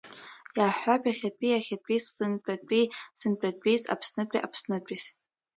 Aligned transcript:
Иаҳҳәап, 0.57 1.03
иахьатәи-иахьатәис, 1.05 2.03
сынтәатәи-сынтәатәис, 2.15 3.83
аԥснытәи-аԥснытәис. 3.93 5.05